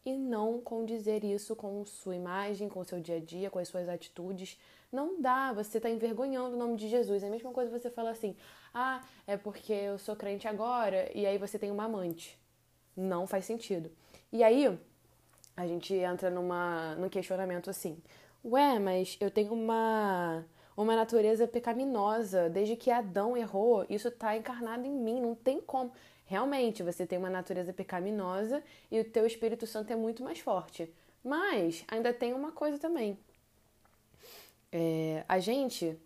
e 0.04 0.16
não 0.16 0.60
condizer 0.60 1.24
isso 1.24 1.54
com 1.54 1.84
sua 1.84 2.16
imagem, 2.16 2.68
com 2.68 2.82
seu 2.82 3.00
dia 3.00 3.16
a 3.16 3.20
dia, 3.20 3.50
com 3.50 3.58
as 3.58 3.68
suas 3.68 3.88
atitudes. 3.88 4.58
Não 4.90 5.20
dá, 5.20 5.52
você 5.52 5.78
está 5.78 5.88
envergonhando 5.88 6.56
o 6.56 6.58
nome 6.58 6.76
de 6.76 6.88
Jesus. 6.88 7.22
É 7.22 7.28
a 7.28 7.30
mesma 7.30 7.52
coisa 7.52 7.70
você 7.70 7.90
falar 7.90 8.10
assim: 8.10 8.36
ah, 8.74 9.02
é 9.26 9.36
porque 9.36 9.72
eu 9.72 9.98
sou 9.98 10.16
crente 10.16 10.48
agora 10.48 11.10
e 11.14 11.24
aí 11.26 11.38
você 11.38 11.58
tem 11.58 11.70
uma 11.70 11.84
amante. 11.84 12.38
Não 12.96 13.26
faz 13.26 13.44
sentido. 13.44 13.90
E 14.32 14.42
aí 14.42 14.78
a 15.56 15.66
gente 15.66 15.94
entra 15.94 16.30
numa, 16.30 16.94
num 16.96 17.08
questionamento 17.08 17.70
assim: 17.70 17.96
ué, 18.44 18.78
mas 18.78 19.16
eu 19.20 19.30
tenho 19.30 19.52
uma, 19.52 20.44
uma 20.76 20.96
natureza 20.96 21.46
pecaminosa. 21.46 22.50
Desde 22.50 22.76
que 22.76 22.90
Adão 22.90 23.36
errou, 23.36 23.86
isso 23.88 24.08
está 24.08 24.36
encarnado 24.36 24.86
em 24.86 24.92
mim, 24.92 25.20
não 25.20 25.34
tem 25.34 25.60
como. 25.60 25.92
Realmente, 26.24 26.82
você 26.82 27.06
tem 27.06 27.18
uma 27.18 27.30
natureza 27.30 27.72
pecaminosa 27.72 28.62
e 28.90 29.00
o 29.00 29.04
teu 29.04 29.26
Espírito 29.26 29.66
Santo 29.66 29.92
é 29.92 29.96
muito 29.96 30.22
mais 30.22 30.38
forte. 30.38 30.92
Mas 31.22 31.84
ainda 31.88 32.12
tem 32.12 32.32
uma 32.32 32.52
coisa 32.52 32.78
também. 32.78 33.18
É, 34.70 35.24
a 35.28 35.38
gente 35.38 35.98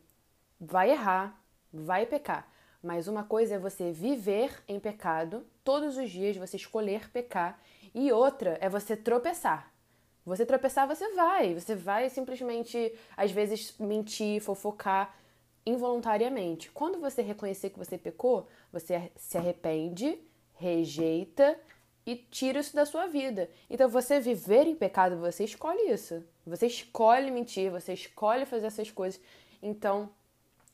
vai 0.61 0.91
errar, 0.91 1.41
vai 1.73 2.05
pecar. 2.07 2.49
Mas 2.83 3.09
uma 3.09 3.25
coisa 3.25 3.55
é 3.55 3.59
você 3.59 3.91
viver 3.93 4.63
em 4.69 4.79
pecado, 4.79 5.45
todos 5.65 5.97
os 5.97 6.11
dias 6.11 6.37
você 6.37 6.57
escolher 6.57 7.11
pecar, 7.11 7.61
e 7.95 8.13
outra 8.13 8.59
é 8.61 8.69
você 8.69 8.97
tropeçar. 8.97 9.73
Você 10.25 10.45
tropeçar, 10.45 10.87
você 10.89 11.15
vai. 11.15 11.55
Você 11.55 11.75
vai 11.75 12.11
simplesmente, 12.11 12.93
às 13.17 13.31
vezes, 13.31 13.75
mentir, 13.79 14.41
fofocar 14.43 15.15
involuntariamente. 15.65 16.71
Quando 16.71 17.01
você 17.01 17.23
reconhecer 17.23 17.71
que 17.71 17.79
você 17.79 17.97
pecou, 17.97 18.49
você 18.79 19.11
se 19.17 19.39
arrepende, 19.39 20.19
rejeita 20.55 21.59
e 22.05 22.15
tira 22.15 22.61
isso 22.61 22.75
da 22.75 22.85
sua 22.85 23.07
vida. 23.07 23.51
Então, 23.71 23.89
você 23.89 24.21
viver 24.21 24.67
em 24.67 24.77
pecado, 24.77 25.17
você 25.19 25.45
escolhe 25.45 25.91
isso. 25.91 26.23
Você 26.47 26.67
escolhe 26.67 27.31
mentir, 27.31 27.71
você 27.71 27.95
escolhe 27.95 28.45
fazer 28.45 28.67
essas 28.67 28.91
coisas. 28.91 29.21
Então, 29.63 30.11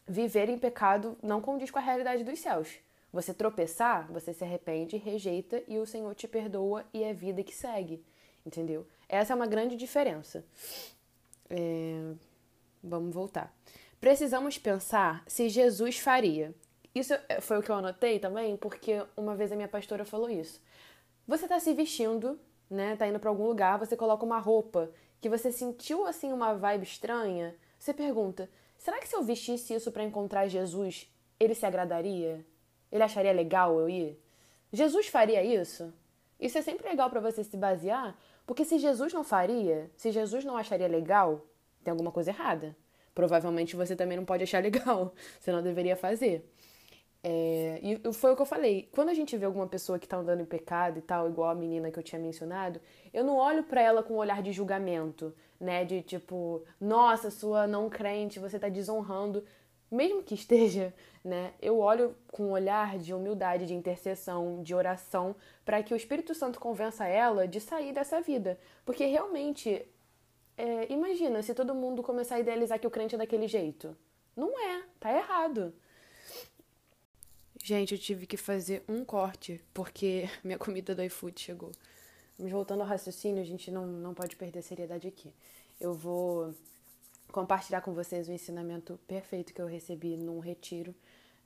viver 0.06 0.48
em 0.48 0.58
pecado 0.58 1.16
não 1.22 1.40
condiz 1.40 1.70
com 1.70 1.78
a 1.78 1.82
realidade 1.82 2.24
dos 2.24 2.40
céus. 2.40 2.68
Você 3.12 3.32
tropeçar, 3.32 4.10
você 4.10 4.34
se 4.34 4.42
arrepende, 4.42 4.96
rejeita 4.96 5.62
e 5.68 5.78
o 5.78 5.86
Senhor 5.86 6.14
te 6.14 6.26
perdoa 6.26 6.84
e 6.92 7.04
é 7.04 7.12
vida 7.12 7.42
que 7.42 7.54
segue. 7.54 8.04
Entendeu? 8.44 8.86
Essa 9.08 9.32
é 9.32 9.36
uma 9.36 9.46
grande 9.46 9.76
diferença. 9.76 10.44
É... 11.48 12.14
Vamos 12.82 13.14
voltar. 13.14 13.54
Precisamos 14.00 14.58
pensar 14.58 15.22
se 15.28 15.48
Jesus 15.48 15.98
faria. 15.98 16.52
Isso 16.94 17.14
foi 17.40 17.58
o 17.58 17.62
que 17.62 17.70
eu 17.70 17.76
anotei 17.76 18.18
também, 18.18 18.56
porque 18.56 19.02
uma 19.16 19.34
vez 19.34 19.50
a 19.50 19.56
minha 19.56 19.68
pastora 19.68 20.04
falou 20.04 20.28
isso. 20.28 20.60
Você 21.26 21.44
está 21.44 21.58
se 21.58 21.72
vestindo, 21.72 22.38
né? 22.68 22.96
Tá 22.96 23.06
indo 23.06 23.18
para 23.18 23.30
algum 23.30 23.46
lugar, 23.46 23.78
você 23.78 23.96
coloca 23.96 24.24
uma 24.24 24.38
roupa 24.38 24.90
que 25.20 25.28
você 25.28 25.50
sentiu 25.50 26.06
assim 26.06 26.32
uma 26.32 26.54
vibe 26.54 26.82
estranha. 26.84 27.54
Você 27.78 27.94
pergunta: 27.94 28.50
será 28.76 28.98
que 28.98 29.08
se 29.08 29.16
eu 29.16 29.22
vestisse 29.22 29.74
isso 29.74 29.90
para 29.90 30.04
encontrar 30.04 30.48
Jesus, 30.48 31.10
ele 31.40 31.54
se 31.54 31.64
agradaria? 31.64 32.44
Ele 32.90 33.02
acharia 33.02 33.32
legal 33.32 33.78
eu 33.78 33.88
ir? 33.88 34.22
Jesus 34.70 35.06
faria 35.08 35.42
isso? 35.42 35.92
Isso 36.38 36.58
é 36.58 36.62
sempre 36.62 36.88
legal 36.88 37.08
para 37.08 37.20
você 37.20 37.42
se 37.42 37.56
basear, 37.56 38.18
porque 38.46 38.64
se 38.64 38.78
Jesus 38.78 39.12
não 39.12 39.24
faria, 39.24 39.90
se 39.96 40.10
Jesus 40.10 40.44
não 40.44 40.56
acharia 40.56 40.88
legal, 40.88 41.46
tem 41.82 41.90
alguma 41.90 42.10
coisa 42.10 42.30
errada 42.30 42.76
provavelmente 43.14 43.76
você 43.76 43.94
também 43.94 44.16
não 44.16 44.24
pode 44.24 44.42
achar 44.42 44.62
legal. 44.62 45.14
Você 45.38 45.52
não 45.52 45.62
deveria 45.62 45.96
fazer. 45.96 46.48
É, 47.24 47.78
e 47.82 48.12
foi 48.12 48.32
o 48.32 48.36
que 48.36 48.42
eu 48.42 48.46
falei. 48.46 48.88
Quando 48.92 49.10
a 49.10 49.14
gente 49.14 49.36
vê 49.36 49.46
alguma 49.46 49.66
pessoa 49.66 49.98
que 49.98 50.08
tá 50.08 50.16
andando 50.16 50.40
em 50.40 50.44
pecado 50.44 50.98
e 50.98 51.02
tal, 51.02 51.28
igual 51.28 51.50
a 51.50 51.54
menina 51.54 51.90
que 51.90 51.98
eu 51.98 52.02
tinha 52.02 52.20
mencionado, 52.20 52.80
eu 53.12 53.22
não 53.24 53.36
olho 53.36 53.62
para 53.62 53.80
ela 53.80 54.02
com 54.02 54.14
um 54.14 54.18
olhar 54.18 54.42
de 54.42 54.52
julgamento, 54.52 55.32
né? 55.60 55.84
De 55.84 56.02
tipo, 56.02 56.64
nossa, 56.80 57.30
sua 57.30 57.66
não 57.66 57.88
crente, 57.88 58.40
você 58.40 58.58
tá 58.58 58.68
desonrando. 58.68 59.44
Mesmo 59.90 60.22
que 60.22 60.34
esteja, 60.34 60.92
né? 61.24 61.52
Eu 61.60 61.78
olho 61.78 62.16
com 62.32 62.46
um 62.46 62.50
olhar 62.50 62.98
de 62.98 63.14
humildade, 63.14 63.66
de 63.66 63.74
intercessão, 63.74 64.62
de 64.62 64.74
oração, 64.74 65.36
para 65.64 65.82
que 65.82 65.94
o 65.94 65.96
Espírito 65.96 66.34
Santo 66.34 66.58
convença 66.58 67.06
ela 67.06 67.46
de 67.46 67.60
sair 67.60 67.92
dessa 67.92 68.20
vida. 68.20 68.58
Porque 68.84 69.04
realmente 69.06 69.86
é, 70.56 70.92
imagina 70.92 71.42
se 71.42 71.54
todo 71.54 71.74
mundo 71.74 72.02
começar 72.02 72.36
a 72.36 72.40
idealizar 72.40 72.80
que 72.80 72.86
o 72.86 72.90
crente 72.90 73.14
é 73.14 73.18
daquele 73.18 73.46
jeito. 73.46 73.96
Não 74.36 74.58
é, 74.58 74.82
tá 74.98 75.12
errado. 75.12 75.72
Gente, 77.64 77.94
eu 77.94 77.98
tive 77.98 78.26
que 78.26 78.36
fazer 78.36 78.82
um 78.88 79.04
corte 79.04 79.60
porque 79.72 80.28
minha 80.42 80.58
comida 80.58 80.96
do 80.96 81.02
iFood 81.04 81.40
chegou. 81.40 81.70
Mas 82.36 82.50
voltando 82.50 82.80
ao 82.80 82.88
raciocínio, 82.88 83.40
a 83.40 83.46
gente 83.46 83.70
não, 83.70 83.86
não 83.86 84.12
pode 84.12 84.34
perder 84.34 84.58
a 84.58 84.62
seriedade 84.62 85.06
aqui. 85.06 85.32
Eu 85.80 85.94
vou 85.94 86.52
compartilhar 87.30 87.80
com 87.80 87.94
vocês 87.94 88.28
o 88.28 88.32
ensinamento 88.32 88.98
perfeito 89.06 89.54
que 89.54 89.62
eu 89.62 89.66
recebi 89.66 90.16
num 90.16 90.40
retiro 90.40 90.92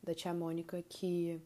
da 0.02 0.14
tia 0.14 0.32
Mônica, 0.32 0.82
que 0.88 1.38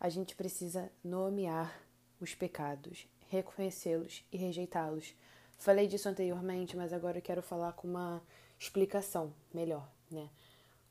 a 0.00 0.08
gente 0.08 0.34
precisa 0.34 0.90
nomear 1.04 1.80
os 2.20 2.34
pecados, 2.34 3.06
reconhecê-los 3.28 4.24
e 4.32 4.36
rejeitá-los. 4.36 5.14
Falei 5.56 5.86
disso 5.86 6.08
anteriormente, 6.08 6.76
mas 6.76 6.92
agora 6.92 7.18
eu 7.18 7.22
quero 7.22 7.40
falar 7.40 7.72
com 7.74 7.86
uma 7.86 8.20
explicação 8.58 9.32
melhor, 9.54 9.88
né? 10.10 10.28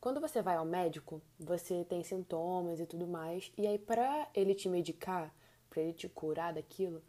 Quando 0.01 0.20
você 0.20 0.41
vai 0.41 0.55
ao 0.55 0.65
médico, 0.65 1.22
você 1.39 1.86
tem 1.86 2.03
sintomas 2.03 2.79
e 2.79 2.88
tudo 2.88 3.05
mais, 3.05 3.51
e 3.55 3.67
aí 3.67 3.77
para 3.77 4.27
ele 4.34 4.55
te 4.55 4.67
medicar, 4.67 5.31
para 5.70 5.79
ele 5.79 5.93
te 5.93 6.10
curar 6.10 6.53
daquilo, 6.53 7.03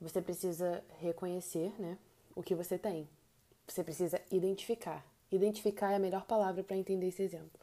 você 0.00 0.20
precisa 0.20 0.82
reconhecer, 0.98 1.72
né, 1.80 1.96
o 2.34 2.42
que 2.42 2.56
você 2.56 2.76
tem. 2.76 3.08
Você 3.68 3.84
precisa 3.84 4.20
identificar. 4.32 5.06
Identificar 5.30 5.92
é 5.92 5.94
a 5.94 6.00
melhor 6.00 6.24
palavra 6.26 6.64
para 6.64 6.76
entender 6.76 7.06
esse 7.06 7.22
exemplo. 7.22 7.60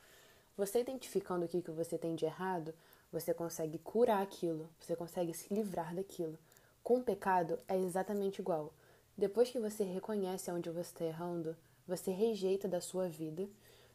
Você 0.56 0.80
identificando 0.80 1.46
o 1.46 1.50
que, 1.50 1.62
que 1.62 1.72
você 1.72 1.98
tem 1.98 2.16
de 2.16 2.24
errado, 2.24 2.74
você 3.12 3.34
consegue 3.34 3.78
curar 3.78 4.22
aquilo, 4.22 4.70
você 4.80 4.96
consegue 4.96 5.34
se 5.34 5.54
livrar 5.54 5.94
daquilo. 5.94 6.40
Com 6.82 7.00
o 7.00 7.04
pecado 7.04 7.60
é 7.68 7.78
exatamente 7.78 8.40
igual. 8.40 8.74
Depois 9.18 9.52
que 9.52 9.60
você 9.60 9.84
reconhece 9.84 10.50
onde 10.50 10.70
você 10.70 10.80
está 10.94 11.04
errando, 11.04 11.58
você 11.86 12.12
rejeita 12.12 12.70
da 12.70 12.80
sua 12.80 13.10
vida, 13.10 13.50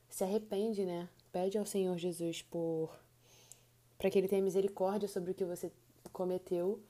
se 0.08 0.24
arrepende, 0.24 0.84
né? 0.84 1.08
Pede 1.32 1.58
ao 1.58 1.66
Senhor 1.66 1.96
Jesus 1.98 2.42
por 2.42 2.90
para 3.98 4.10
que 4.10 4.18
ele 4.18 4.28
tenha 4.28 4.42
misericórdia 4.42 5.08
sobre 5.08 5.30
o 5.30 5.34
que 5.34 5.44
você 5.44 5.72
cometeu. 6.12 6.80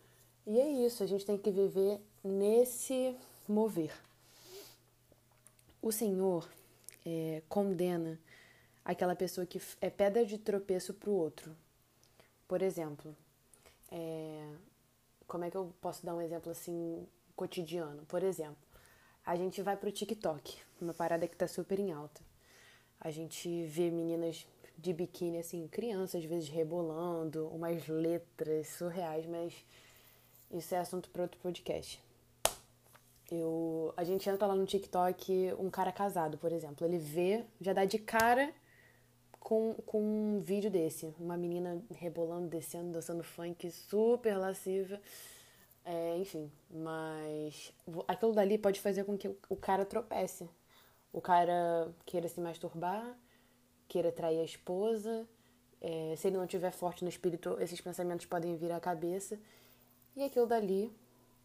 E 0.46 0.58
é 0.58 0.68
isso, 0.68 1.02
a 1.02 1.06
gente 1.06 1.24
tem 1.24 1.38
que 1.38 1.50
viver 1.50 2.00
nesse 2.22 3.16
mover. 3.48 3.92
O 5.80 5.92
Senhor 5.92 6.48
é, 7.04 7.42
condena 7.48 8.18
aquela 8.84 9.14
pessoa 9.14 9.46
que 9.46 9.60
é 9.80 9.90
pedra 9.90 10.24
de 10.24 10.38
tropeço 10.38 10.94
para 10.94 11.10
o 11.10 11.14
outro. 11.14 11.56
Por 12.46 12.62
exemplo, 12.62 13.16
é, 13.90 14.48
como 15.26 15.44
é 15.44 15.50
que 15.50 15.56
eu 15.56 15.72
posso 15.80 16.04
dar 16.04 16.14
um 16.14 16.20
exemplo 16.20 16.50
assim 16.50 17.06
cotidiano? 17.34 18.04
Por 18.06 18.22
exemplo, 18.22 18.56
a 19.24 19.34
gente 19.36 19.60
vai 19.62 19.76
pro 19.76 19.90
TikTok, 19.90 20.56
uma 20.80 20.94
parada 20.94 21.26
que 21.26 21.36
tá 21.36 21.48
super 21.48 21.78
em 21.78 21.92
alta. 21.92 22.20
A 23.00 23.10
gente 23.10 23.64
vê 23.64 23.90
meninas 23.90 24.46
de 24.76 24.92
biquíni, 24.92 25.38
assim, 25.38 25.66
crianças 25.68 26.22
às 26.22 26.28
vezes 26.28 26.48
rebolando, 26.48 27.48
umas 27.48 27.86
letras 27.88 28.68
surreais, 28.68 29.26
mas 29.26 29.54
isso 30.50 30.74
é 30.74 30.78
assunto 30.78 31.08
para 31.10 31.22
outro 31.22 31.38
podcast. 31.40 32.02
Eu, 33.30 33.92
a 33.96 34.04
gente 34.04 34.28
entra 34.28 34.46
lá 34.46 34.54
no 34.54 34.66
TikTok, 34.66 35.54
um 35.58 35.68
cara 35.70 35.90
casado, 35.90 36.38
por 36.38 36.52
exemplo, 36.52 36.86
ele 36.86 36.98
vê, 36.98 37.44
já 37.60 37.72
dá 37.72 37.84
de 37.84 37.98
cara 37.98 38.52
com, 39.46 39.74
com 39.86 40.00
um 40.00 40.40
vídeo 40.40 40.70
desse. 40.70 41.14
Uma 41.18 41.36
menina 41.36 41.80
rebolando, 41.94 42.48
descendo, 42.48 42.92
dançando 42.92 43.22
funk, 43.22 43.70
super 43.70 44.36
lasciva. 44.36 45.00
É, 45.84 46.16
enfim, 46.18 46.50
mas 46.68 47.72
aquilo 48.08 48.32
dali 48.32 48.58
pode 48.58 48.80
fazer 48.80 49.04
com 49.04 49.16
que 49.16 49.28
o 49.48 49.56
cara 49.56 49.84
tropece. 49.84 50.48
O 51.16 51.20
cara 51.22 51.88
queira 52.04 52.28
se 52.28 52.38
masturbar, 52.38 53.02
queira 53.88 54.12
trair 54.12 54.38
a 54.38 54.44
esposa. 54.44 55.26
É, 55.80 56.14
se 56.14 56.26
ele 56.26 56.36
não 56.36 56.46
tiver 56.46 56.70
forte 56.70 57.02
no 57.02 57.08
espírito, 57.08 57.56
esses 57.58 57.80
pensamentos 57.80 58.26
podem 58.26 58.54
vir 58.54 58.70
à 58.70 58.78
cabeça. 58.78 59.38
E 60.14 60.22
aquilo 60.22 60.46
dali, 60.46 60.92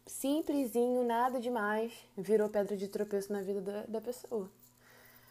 simplesinho, 0.04 1.02
nada 1.02 1.40
demais, 1.40 1.90
virou 2.18 2.50
pedra 2.50 2.76
de 2.76 2.86
tropeço 2.86 3.32
na 3.32 3.40
vida 3.40 3.62
da, 3.62 3.82
da 3.84 4.00
pessoa. 4.02 4.46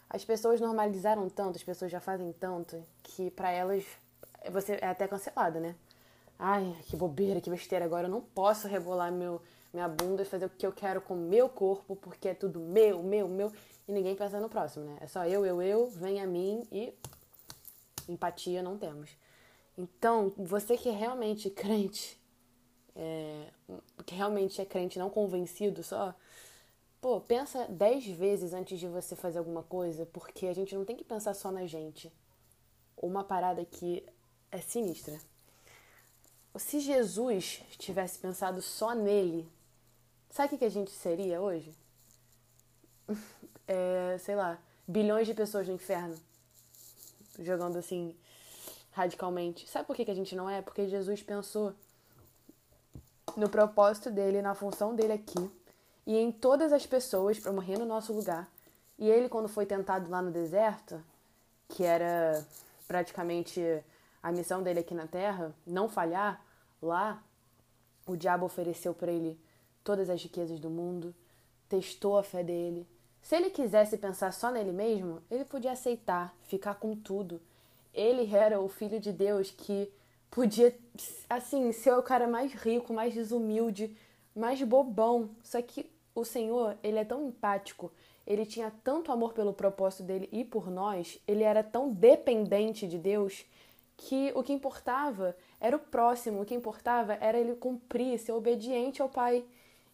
As 0.09 0.25
pessoas 0.25 0.59
normalizaram 0.59 1.29
tanto, 1.29 1.57
as 1.57 1.63
pessoas 1.63 1.91
já 1.91 1.99
fazem 1.99 2.33
tanto, 2.33 2.83
que 3.03 3.29
para 3.29 3.51
elas 3.51 3.85
você 4.51 4.79
é 4.81 4.87
até 4.87 5.07
cancelada, 5.07 5.59
né? 5.59 5.75
Ai, 6.39 6.75
que 6.87 6.97
bobeira, 6.97 7.39
que 7.39 7.51
besteira, 7.51 7.85
agora 7.85 8.07
eu 8.07 8.11
não 8.11 8.21
posso 8.21 8.67
rebolar 8.67 9.11
meu, 9.11 9.39
minha 9.71 9.87
bunda 9.87 10.23
e 10.23 10.25
fazer 10.25 10.45
o 10.45 10.49
que 10.49 10.65
eu 10.65 10.71
quero 10.71 10.99
com 10.99 11.13
o 11.13 11.17
meu 11.17 11.47
corpo, 11.47 11.95
porque 11.95 12.29
é 12.29 12.33
tudo 12.33 12.59
meu, 12.59 13.03
meu, 13.03 13.27
meu, 13.27 13.51
e 13.87 13.91
ninguém 13.91 14.15
pensa 14.15 14.39
no 14.39 14.49
próximo, 14.49 14.85
né? 14.85 14.97
É 15.01 15.07
só 15.07 15.25
eu, 15.25 15.45
eu, 15.45 15.61
eu, 15.61 15.87
vem 15.89 16.21
a 16.21 16.27
mim 16.27 16.67
e 16.71 16.93
empatia 18.07 18.61
não 18.61 18.77
temos. 18.77 19.09
Então, 19.77 20.31
você 20.37 20.77
que 20.77 20.89
é 20.89 20.91
realmente 20.91 21.49
crente, 21.51 22.19
é, 22.95 23.47
que 24.05 24.15
realmente 24.15 24.61
é 24.61 24.65
crente 24.65 24.99
não 24.99 25.09
convencido 25.09 25.83
só, 25.83 26.13
Pô, 27.01 27.19
pensa 27.19 27.65
dez 27.67 28.05
vezes 28.05 28.53
antes 28.53 28.79
de 28.79 28.87
você 28.87 29.15
fazer 29.15 29.39
alguma 29.39 29.63
coisa, 29.63 30.05
porque 30.05 30.45
a 30.45 30.53
gente 30.53 30.75
não 30.75 30.85
tem 30.85 30.95
que 30.95 31.03
pensar 31.03 31.33
só 31.33 31.51
na 31.51 31.65
gente. 31.65 32.13
Uma 32.95 33.23
parada 33.23 33.65
que 33.65 34.05
é 34.51 34.61
sinistra. 34.61 35.19
Se 36.57 36.79
Jesus 36.79 37.63
tivesse 37.79 38.19
pensado 38.19 38.61
só 38.61 38.93
nele, 38.93 39.51
sabe 40.29 40.53
o 40.53 40.57
que 40.59 40.65
a 40.65 40.69
gente 40.69 40.91
seria 40.91 41.41
hoje? 41.41 41.73
É, 43.73 44.17
sei 44.17 44.35
lá, 44.35 44.59
bilhões 44.85 45.25
de 45.25 45.33
pessoas 45.33 45.65
no 45.65 45.73
inferno. 45.73 46.15
Jogando 47.39 47.77
assim, 47.77 48.13
radicalmente. 48.91 49.69
Sabe 49.69 49.87
por 49.87 49.95
que 49.95 50.11
a 50.11 50.13
gente 50.13 50.35
não 50.35 50.49
é? 50.49 50.61
Porque 50.61 50.89
Jesus 50.89 51.23
pensou 51.23 51.73
no 53.37 53.49
propósito 53.49 54.11
dele, 54.11 54.41
na 54.41 54.53
função 54.53 54.93
dele 54.93 55.13
aqui 55.13 55.49
e 56.05 56.17
em 56.17 56.31
todas 56.31 56.73
as 56.73 56.85
pessoas 56.85 57.39
para 57.39 57.53
morrer 57.53 57.77
no 57.77 57.85
nosso 57.85 58.11
lugar. 58.11 58.51
E 58.99 59.09
ele, 59.09 59.29
quando 59.29 59.47
foi 59.47 59.65
tentado 59.65 60.09
lá 60.09 60.21
no 60.21 60.31
deserto, 60.31 61.01
que 61.69 61.83
era 61.83 62.45
praticamente 62.87 63.61
a 64.21 64.31
missão 64.31 64.61
dele 64.61 64.79
aqui 64.79 64.93
na 64.93 65.07
terra, 65.07 65.55
não 65.65 65.87
falhar, 65.87 66.43
lá 66.81 67.23
o 68.05 68.15
diabo 68.15 68.45
ofereceu 68.45 68.93
para 68.93 69.11
ele 69.11 69.39
todas 69.83 70.09
as 70.09 70.21
riquezas 70.21 70.59
do 70.59 70.69
mundo, 70.69 71.15
testou 71.69 72.17
a 72.17 72.23
fé 72.23 72.43
dele. 72.43 72.85
Se 73.21 73.35
ele 73.35 73.49
quisesse 73.49 73.97
pensar 73.97 74.33
só 74.33 74.51
nele 74.51 74.71
mesmo, 74.71 75.21
ele 75.29 75.45
podia 75.45 75.71
aceitar, 75.71 76.35
ficar 76.43 76.75
com 76.75 76.95
tudo. 76.95 77.39
Ele 77.93 78.33
era 78.35 78.59
o 78.59 78.67
filho 78.67 78.99
de 78.99 79.11
Deus 79.11 79.51
que 79.51 79.91
podia, 80.29 80.75
assim, 81.29 81.71
ser 81.71 81.93
o 81.93 82.03
cara 82.03 82.27
mais 82.27 82.53
rico, 82.53 82.93
mais 82.93 83.13
desumilde, 83.13 83.95
mais 84.35 84.61
bobão. 84.63 85.29
Só 85.43 85.61
que 85.61 85.89
o 86.15 86.25
Senhor, 86.25 86.77
ele 86.83 86.97
é 86.97 87.05
tão 87.05 87.27
empático, 87.27 87.91
ele 88.25 88.45
tinha 88.45 88.71
tanto 88.83 89.11
amor 89.11 89.33
pelo 89.33 89.53
propósito 89.53 90.03
dele 90.03 90.27
e 90.31 90.43
por 90.43 90.69
nós, 90.69 91.19
ele 91.27 91.43
era 91.43 91.63
tão 91.63 91.91
dependente 91.91 92.87
de 92.87 92.97
Deus 92.97 93.45
que 93.97 94.31
o 94.35 94.41
que 94.41 94.51
importava 94.51 95.35
era 95.59 95.75
o 95.75 95.79
próximo, 95.79 96.41
o 96.41 96.45
que 96.45 96.55
importava 96.55 97.13
era 97.15 97.37
ele 97.37 97.55
cumprir, 97.55 98.17
ser 98.19 98.31
obediente 98.31 99.01
ao 99.01 99.09
Pai. 99.09 99.45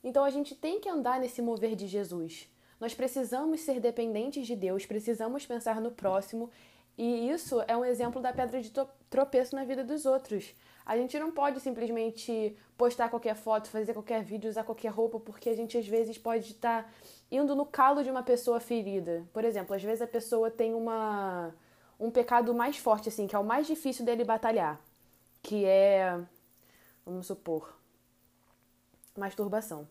Então 0.04 0.24
a 0.24 0.30
gente 0.30 0.56
tem 0.56 0.80
que 0.80 0.88
andar 0.88 1.20
nesse 1.20 1.42
mover 1.42 1.76
de 1.76 1.88
Jesus. 1.88 2.48
Nós 2.80 2.94
precisamos 2.94 3.62
ser 3.62 3.80
dependentes 3.80 4.46
de 4.46 4.56
Deus, 4.56 4.86
precisamos 4.86 5.46
pensar 5.46 5.82
no 5.82 5.92
próximo, 5.92 6.50
e 6.98 7.30
isso 7.30 7.64
é 7.68 7.78
um 7.78 7.86
exemplo 7.86 8.22
da 8.22 8.34
pedra 8.34 8.60
de 8.62 8.72
tropeço 9.10 9.56
na 9.56 9.64
vida 9.64 9.84
dos 9.84 10.06
outros. 10.06 10.56
A 10.86 10.98
gente 10.98 11.20
não 11.20 11.32
pode 11.32 11.60
simplesmente 11.60 12.56
postar 12.78 13.10
qualquer 13.10 13.36
foto, 13.36 13.68
fazer 13.68 13.94
qualquer 13.94 14.24
vídeo, 14.24 14.50
usar 14.50 14.64
qualquer 14.64 14.90
roupa, 14.90 15.20
porque 15.20 15.50
a 15.50 15.56
gente 15.56 15.78
às 15.78 15.88
vezes 15.88 16.18
pode 16.18 16.52
estar 16.52 16.92
indo 17.30 17.56
no 17.56 17.66
calo 17.66 18.04
de 18.04 18.10
uma 18.10 18.24
pessoa 18.24 18.60
ferida. 18.60 19.28
Por 19.34 19.44
exemplo, 19.44 19.76
às 19.76 19.84
vezes 19.84 20.02
a 20.02 20.08
pessoa 20.08 20.50
tem 20.50 20.74
uma 20.74 21.54
um 22.00 22.12
pecado 22.12 22.54
mais 22.54 22.78
forte 22.78 23.10
assim, 23.10 23.28
que 23.28 23.36
é 23.36 23.40
o 23.40 23.44
mais 23.44 23.68
difícil 23.68 24.06
dele 24.06 24.24
batalhar, 24.24 24.80
que 25.42 25.66
é 25.66 26.20
vamos 27.06 27.28
supor, 27.28 27.78
masturbação. 29.16 29.88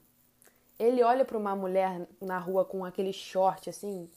Ele 0.78 1.02
olha 1.02 1.24
para 1.24 1.38
uma 1.38 1.56
mulher 1.56 2.06
na 2.20 2.38
rua 2.38 2.64
com 2.64 2.84
aquele 2.84 3.12
short 3.12 3.70
assim, 3.70 4.08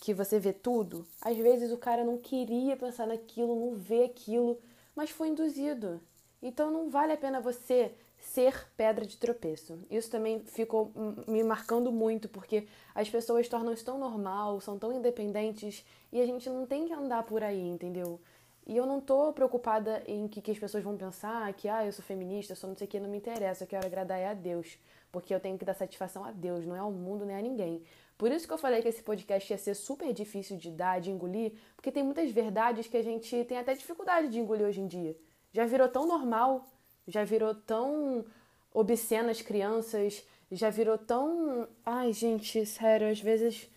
que 0.00 0.14
você 0.14 0.38
vê 0.38 0.52
tudo. 0.52 1.06
Às 1.20 1.36
vezes 1.36 1.70
o 1.72 1.78
cara 1.78 2.04
não 2.04 2.18
queria 2.18 2.76
pensar 2.76 3.06
naquilo, 3.06 3.54
não 3.54 3.74
vê 3.74 4.04
aquilo 4.04 4.58
mas 4.94 5.10
foi 5.10 5.28
induzido. 5.28 6.00
Então 6.42 6.70
não 6.70 6.90
vale 6.90 7.12
a 7.12 7.16
pena 7.16 7.40
você 7.40 7.92
ser 8.18 8.68
pedra 8.76 9.04
de 9.04 9.16
tropeço. 9.16 9.78
Isso 9.90 10.10
também 10.10 10.40
ficou 10.40 10.92
me 11.26 11.42
marcando 11.42 11.92
muito, 11.92 12.28
porque 12.28 12.66
as 12.94 13.08
pessoas 13.08 13.48
tornam-se 13.48 13.84
tão 13.84 13.98
normal, 13.98 14.60
são 14.60 14.78
tão 14.78 14.92
independentes, 14.92 15.84
e 16.12 16.20
a 16.20 16.26
gente 16.26 16.48
não 16.48 16.66
tem 16.66 16.86
que 16.86 16.92
andar 16.92 17.24
por 17.24 17.42
aí, 17.42 17.60
entendeu? 17.60 18.20
E 18.66 18.76
eu 18.76 18.86
não 18.86 18.98
tô 18.98 19.30
preocupada 19.32 20.02
em 20.06 20.26
que, 20.26 20.40
que 20.40 20.50
as 20.50 20.58
pessoas 20.58 20.82
vão 20.82 20.96
pensar 20.96 21.52
que, 21.52 21.68
ah, 21.68 21.84
eu 21.84 21.92
sou 21.92 22.02
feminista, 22.02 22.54
sou 22.54 22.70
não 22.70 22.76
sei 22.76 22.86
o 22.86 22.90
que, 22.90 22.98
não 22.98 23.10
me 23.10 23.18
interessa, 23.18 23.64
eu 23.64 23.68
quero 23.68 23.86
agradar 23.86 24.18
é 24.18 24.28
a 24.28 24.34
Deus, 24.34 24.78
porque 25.14 25.32
eu 25.34 25.40
tenho 25.44 25.56
que 25.56 25.64
dar 25.64 25.74
satisfação 25.74 26.24
a 26.24 26.32
Deus, 26.32 26.66
não 26.66 26.74
é 26.74 26.80
ao 26.80 26.90
mundo 26.90 27.24
nem 27.24 27.36
a 27.36 27.40
ninguém. 27.48 27.74
Por 28.18 28.30
isso 28.32 28.46
que 28.48 28.52
eu 28.52 28.58
falei 28.58 28.82
que 28.82 28.88
esse 28.88 29.02
podcast 29.10 29.52
ia 29.52 29.58
ser 29.66 29.74
super 29.74 30.12
difícil 30.12 30.56
de 30.56 30.70
dar, 30.70 31.00
de 31.00 31.10
engolir, 31.14 31.52
porque 31.76 31.92
tem 31.92 32.02
muitas 32.02 32.30
verdades 32.32 32.88
que 32.88 32.96
a 32.96 33.02
gente 33.02 33.44
tem 33.44 33.58
até 33.58 33.72
dificuldade 33.74 34.28
de 34.28 34.40
engolir 34.40 34.66
hoje 34.66 34.80
em 34.80 34.88
dia. 34.88 35.16
Já 35.52 35.64
virou 35.66 35.88
tão 35.88 36.04
normal, 36.14 36.66
já 37.06 37.22
virou 37.24 37.54
tão 37.54 38.24
obsceno 38.72 39.30
as 39.30 39.40
crianças, 39.40 40.24
já 40.50 40.68
virou 40.68 40.98
tão. 40.98 41.68
Ai, 41.86 42.12
gente, 42.12 42.66
sério, 42.66 43.08
às 43.08 43.20
vezes 43.20 43.68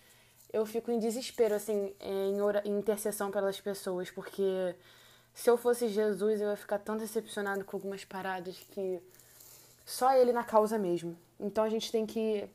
eu 0.51 0.65
fico 0.65 0.89
em 0.91 0.99
desespero, 0.99 1.53
assim, 1.53 1.93
em, 1.99 2.37
em 2.65 2.77
intercessão 2.79 3.29
pelas 3.29 3.61
pessoas, 3.61 4.09
porque 4.09 4.75
Se 5.37 5.51
eu 5.51 5.55
fosse 5.55 5.87
Jesus, 5.87 6.41
eu 6.41 6.49
ia 6.49 6.57
ficar 6.57 6.79
tão 6.79 6.97
decepcionado 6.97 7.63
com 7.63 7.77
algumas 7.77 8.03
paradas 8.03 8.57
que 8.71 8.99
só 9.85 10.15
ele 10.15 10.33
na 10.33 10.43
causa 10.43 10.79
mesmo. 10.79 11.15
Então 11.39 11.63
a 11.63 11.69
gente 11.69 11.91
tem 11.91 12.05
que 12.05 12.47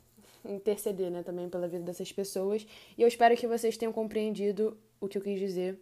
interceder, 0.45 1.11
né, 1.11 1.23
também 1.23 1.49
pela 1.49 1.69
vida 1.69 1.85
dessas 1.85 2.11
pessoas. 2.13 2.67
E 2.97 3.03
eu 3.03 3.09
espero 3.09 3.37
que 3.37 3.47
vocês 3.47 3.77
tenham 3.77 3.93
compreendido 3.93 4.77
o 5.01 5.09
que 5.09 5.19
eu 5.19 5.23
quis 5.23 5.39
dizer 5.39 5.79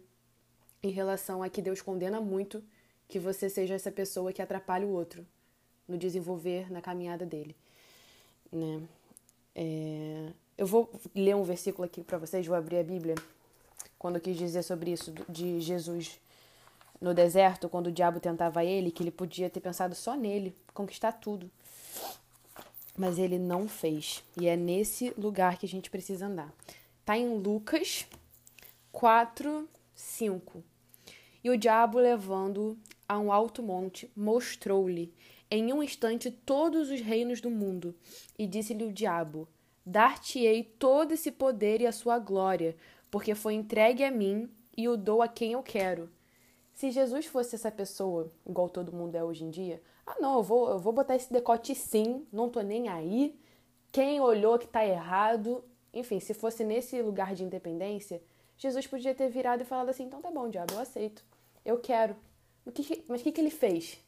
em 0.83 0.89
relação 0.89 1.41
a 1.41 1.49
que 1.49 1.61
Deus 1.61 1.81
condena 1.81 2.19
muito 2.19 2.63
que 3.07 3.19
você 3.19 3.49
seja 3.49 3.73
essa 3.73 3.91
pessoa 3.91 4.31
que 4.31 4.41
atrapalha 4.41 4.85
o 4.85 4.91
outro 4.91 5.25
no 5.87 5.97
desenvolver, 5.97 6.71
na 6.71 6.81
caminhada 6.81 7.25
dele, 7.25 7.55
né? 8.51 8.81
É... 9.53 10.29
Eu 10.57 10.65
vou 10.65 10.89
ler 11.15 11.35
um 11.35 11.43
versículo 11.43 11.85
aqui 11.85 12.03
para 12.03 12.17
vocês, 12.17 12.45
vou 12.45 12.55
abrir 12.55 12.77
a 12.77 12.83
Bíblia, 12.83 13.15
quando 13.97 14.15
eu 14.15 14.21
quis 14.21 14.37
dizer 14.37 14.63
sobre 14.63 14.91
isso 14.91 15.11
de 15.27 15.59
Jesus 15.59 16.19
no 17.01 17.13
deserto, 17.13 17.67
quando 17.67 17.87
o 17.87 17.91
diabo 17.91 18.19
tentava 18.19 18.63
ele, 18.63 18.91
que 18.91 19.01
ele 19.01 19.11
podia 19.11 19.49
ter 19.49 19.59
pensado 19.59 19.95
só 19.95 20.15
nele, 20.15 20.55
conquistar 20.73 21.13
tudo. 21.13 21.49
Mas 23.01 23.17
ele 23.17 23.39
não 23.39 23.67
fez. 23.67 24.23
E 24.39 24.47
é 24.47 24.55
nesse 24.55 25.11
lugar 25.17 25.57
que 25.57 25.65
a 25.65 25.69
gente 25.69 25.89
precisa 25.89 26.27
andar. 26.27 26.53
Tá 27.03 27.17
em 27.17 27.35
Lucas 27.35 28.05
4, 28.91 29.67
5. 29.95 30.63
E 31.43 31.49
o 31.49 31.57
diabo, 31.57 31.97
levando 31.97 32.77
a 33.09 33.17
um 33.17 33.31
alto 33.31 33.63
monte, 33.63 34.07
mostrou-lhe 34.15 35.11
em 35.49 35.73
um 35.73 35.81
instante 35.81 36.29
todos 36.29 36.91
os 36.91 37.01
reinos 37.01 37.41
do 37.41 37.49
mundo. 37.49 37.95
E 38.37 38.45
disse-lhe 38.45 38.83
o 38.83 38.93
diabo: 38.93 39.47
Dar-te-ei 39.83 40.63
todo 40.63 41.13
esse 41.13 41.31
poder 41.31 41.81
e 41.81 41.87
a 41.87 41.91
sua 41.91 42.19
glória, 42.19 42.75
porque 43.09 43.33
foi 43.33 43.55
entregue 43.55 44.03
a 44.03 44.11
mim 44.11 44.47
e 44.77 44.87
o 44.87 44.95
dou 44.95 45.23
a 45.23 45.27
quem 45.27 45.53
eu 45.53 45.63
quero. 45.63 46.07
Se 46.75 46.91
Jesus 46.91 47.25
fosse 47.25 47.55
essa 47.55 47.71
pessoa, 47.71 48.31
igual 48.47 48.69
todo 48.69 48.93
mundo 48.93 49.15
é 49.15 49.23
hoje 49.23 49.43
em 49.43 49.49
dia, 49.49 49.81
ah 50.11 50.15
não, 50.19 50.37
eu 50.37 50.43
vou, 50.43 50.69
eu 50.69 50.79
vou 50.79 50.91
botar 50.91 51.15
esse 51.15 51.31
decote 51.31 51.73
sim, 51.73 52.27
não 52.31 52.49
tô 52.49 52.61
nem 52.61 52.89
aí. 52.89 53.39
Quem 53.91 54.19
olhou 54.19 54.59
que 54.59 54.67
tá 54.67 54.85
errado, 54.85 55.63
enfim, 55.93 56.19
se 56.19 56.33
fosse 56.33 56.63
nesse 56.63 57.01
lugar 57.01 57.33
de 57.33 57.43
independência, 57.43 58.21
Jesus 58.57 58.85
podia 58.87 59.15
ter 59.15 59.29
virado 59.29 59.63
e 59.63 59.65
falado 59.65 59.89
assim: 59.89 60.03
então 60.03 60.21
tá 60.21 60.29
bom, 60.29 60.49
diabo, 60.49 60.73
eu 60.73 60.79
aceito, 60.79 61.23
eu 61.65 61.77
quero. 61.79 62.15
Mas 63.07 63.21
o 63.21 63.23
que, 63.23 63.31
que 63.31 63.41
ele 63.41 63.49
fez? 63.49 63.99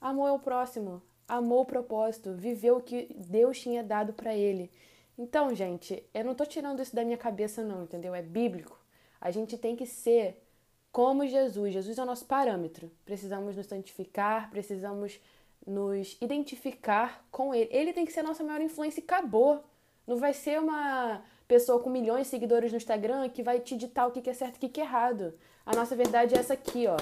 Amou 0.00 0.34
o 0.34 0.38
próximo, 0.38 1.02
amou 1.26 1.62
o 1.62 1.66
propósito, 1.66 2.32
viveu 2.32 2.76
o 2.76 2.82
que 2.82 3.14
Deus 3.14 3.60
tinha 3.60 3.82
dado 3.82 4.12
para 4.12 4.34
ele. 4.34 4.70
Então, 5.16 5.54
gente, 5.54 6.02
eu 6.12 6.24
não 6.24 6.34
tô 6.34 6.44
tirando 6.44 6.82
isso 6.82 6.94
da 6.94 7.04
minha 7.04 7.18
cabeça, 7.18 7.62
não, 7.62 7.84
entendeu? 7.84 8.14
É 8.14 8.22
bíblico. 8.22 8.78
A 9.20 9.30
gente 9.30 9.56
tem 9.56 9.76
que 9.76 9.86
ser 9.86 10.43
como 10.94 11.26
Jesus. 11.26 11.74
Jesus 11.74 11.98
é 11.98 12.02
o 12.04 12.06
nosso 12.06 12.24
parâmetro. 12.24 12.88
Precisamos 13.04 13.56
nos 13.56 13.66
santificar, 13.66 14.48
precisamos 14.48 15.20
nos 15.66 16.16
identificar 16.20 17.26
com 17.32 17.52
Ele. 17.52 17.68
Ele 17.72 17.92
tem 17.92 18.06
que 18.06 18.12
ser 18.12 18.20
a 18.20 18.22
nossa 18.22 18.44
maior 18.44 18.60
influência 18.60 19.00
e 19.00 19.02
acabou. 19.02 19.64
Não 20.06 20.18
vai 20.18 20.32
ser 20.32 20.60
uma 20.60 21.20
pessoa 21.48 21.80
com 21.80 21.90
milhões 21.90 22.22
de 22.22 22.28
seguidores 22.28 22.70
no 22.70 22.76
Instagram 22.76 23.28
que 23.28 23.42
vai 23.42 23.58
te 23.58 23.76
ditar 23.76 24.06
o 24.06 24.12
que 24.12 24.30
é 24.30 24.32
certo 24.32 24.62
e 24.62 24.66
o 24.66 24.70
que 24.70 24.80
é 24.80 24.84
errado. 24.84 25.34
A 25.66 25.74
nossa 25.74 25.96
verdade 25.96 26.36
é 26.36 26.38
essa 26.38 26.54
aqui, 26.54 26.86
ó. 26.86 26.96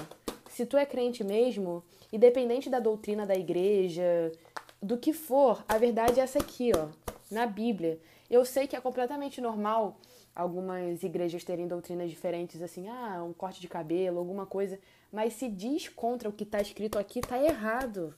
Se 0.49 0.65
tu 0.65 0.79
é 0.79 0.87
crente 0.87 1.23
mesmo, 1.23 1.85
independente 2.11 2.71
da 2.71 2.81
doutrina 2.81 3.27
da 3.27 3.35
igreja, 3.35 4.33
do 4.81 4.97
que 4.97 5.13
for, 5.13 5.63
a 5.69 5.77
verdade 5.77 6.19
é 6.19 6.23
essa 6.23 6.39
aqui, 6.39 6.73
ó 6.75 6.89
na 7.33 7.47
Bíblia. 7.47 7.99
Eu 8.31 8.45
sei 8.45 8.67
que 8.67 8.77
é 8.77 8.81
completamente 8.81 9.41
normal 9.41 9.97
algumas 10.35 11.03
igrejas 11.03 11.45
terem 11.45 11.67
doutrinas 11.67 12.11
diferentes, 12.11 12.63
assim, 12.63 12.89
ah, 12.89 13.23
um 13.23 13.33
corte 13.33 13.61
de 13.61 13.69
cabelo, 13.69 14.19
alguma 14.19 14.47
coisa, 14.47 14.79
mas 15.13 15.35
se 15.35 15.49
diz 15.49 15.89
contra 15.89 16.29
o 16.29 16.33
que 16.33 16.45
está 16.45 16.61
escrito 16.61 16.99
aqui, 16.99 17.19
está 17.19 17.43
errado. 17.43 18.15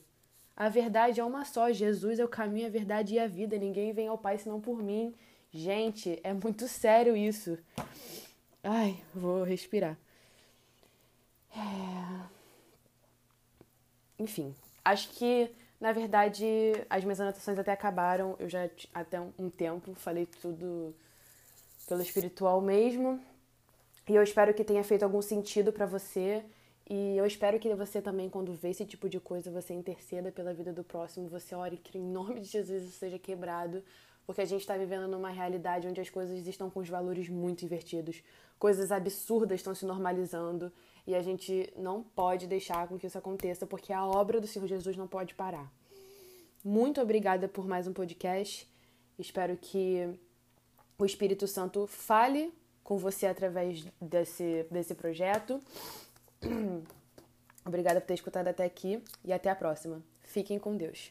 A 0.57 0.69
verdade 0.69 1.21
é 1.21 1.25
uma 1.25 1.45
só, 1.45 1.73
Jesus 1.73 2.19
é 2.19 2.25
o 2.25 2.29
caminho, 2.29 2.67
a 2.67 2.71
verdade 2.71 3.15
e 3.15 3.19
a 3.19 3.27
vida, 3.27 3.59
ninguém 3.59 3.93
vem 3.93 4.09
ao 4.09 4.19
Pai 4.19 4.39
senão 4.39 4.61
por 4.61 4.83
mim. 4.83 5.15
Gente, 5.51 6.21
é 6.23 6.33
muito 6.33 6.69
sério 6.69 7.17
isso. 7.17 7.59
Ai, 8.63 8.97
vou 9.15 9.43
respirar. 9.43 9.99
É... 11.57 12.25
Enfim, 14.19 14.55
acho 14.85 15.11
que 15.11 15.51
na 15.85 15.93
verdade, 15.93 16.47
as 16.89 17.05
minhas 17.05 17.21
anotações 17.21 17.59
até 17.59 17.71
acabaram. 17.71 18.37
Eu 18.39 18.49
já 18.49 18.71
até 18.95 19.21
um 19.21 19.51
tempo 19.51 19.95
falei 19.95 20.25
tudo 20.25 20.95
pelo 21.85 22.03
espiritual 22.03 22.61
mesmo. 22.61 23.21
E 24.09 24.15
eu 24.15 24.23
espero 24.23 24.53
que 24.53 24.65
tenha 24.65 24.85
feito 24.85 25.03
algum 25.03 25.23
sentido 25.23 25.73
para 25.73 25.87
você. 25.87 26.45
E 26.89 27.17
eu 27.17 27.25
espero 27.25 27.59
que 27.59 27.75
você 27.75 28.03
também, 28.03 28.29
quando 28.29 28.53
vê 28.53 28.71
esse 28.71 28.85
tipo 28.85 29.09
de 29.09 29.19
coisa, 29.19 29.51
você 29.51 29.73
interceda 29.73 30.31
pela 30.31 30.53
vida 30.53 30.73
do 30.73 30.85
próximo, 30.85 31.29
você 31.29 31.55
ore 31.55 31.79
que 31.79 31.97
em 31.97 32.03
nome 32.03 32.41
de 32.41 32.49
Jesus 32.49 32.83
isso 32.83 32.99
seja 32.99 33.19
quebrado, 33.19 33.83
porque 34.27 34.43
a 34.43 34.45
gente 34.45 34.61
está 34.61 34.77
vivendo 34.77 35.09
numa 35.09 35.31
realidade 35.31 35.89
onde 35.89 36.01
as 36.01 36.11
coisas 36.11 36.47
estão 36.47 36.69
com 36.69 36.81
os 36.81 36.89
valores 36.89 37.31
muito 37.31 37.65
invertidos, 37.65 38.23
coisas 38.59 38.93
absurdas 38.93 39.61
estão 39.61 39.75
se 39.75 39.87
normalizando 39.87 40.71
e 41.07 41.15
a 41.15 41.23
gente 41.23 41.73
não 41.75 42.03
pode 42.03 42.47
deixar 42.47 42.87
com 42.87 42.99
que 42.99 43.07
isso 43.07 43.17
aconteça, 43.17 43.67
porque 43.67 43.91
a 43.91 44.05
obra 44.05 44.39
do 44.39 44.47
Senhor 44.47 44.67
Jesus 44.67 44.95
não 44.95 45.09
pode 45.09 45.35
parar. 45.35 45.73
Muito 46.63 47.01
obrigada 47.01 47.49
por 47.49 47.67
mais 47.67 47.87
um 47.87 47.95
podcast. 47.95 48.71
Espero 49.19 49.57
que 49.57 50.19
o 50.99 51.05
Espírito 51.05 51.47
Santo 51.47 51.87
fale 51.87 52.53
com 52.83 52.99
você 52.99 53.27
através 53.27 53.85
desse, 54.01 54.67
desse 54.71 54.95
projeto. 54.95 55.61
Obrigada 57.65 58.01
por 58.01 58.07
ter 58.07 58.15
escutado 58.15 58.49
até 58.49 58.65
aqui 58.65 59.03
e 59.25 59.33
até 59.33 59.51
a 59.51 59.57
próxima. 59.57 60.03
Fiquem 60.23 60.59
com 60.59 60.77
Deus. 60.77 61.11